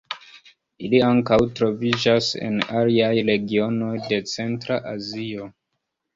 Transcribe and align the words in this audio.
Ili 0.85 1.01
ankaŭ 1.09 1.37
troviĝas 1.59 2.29
en 2.47 2.57
aliaj 2.81 3.13
regionoj 3.29 3.93
de 4.09 4.21
Centra 4.35 4.81
Azio. 4.97 5.49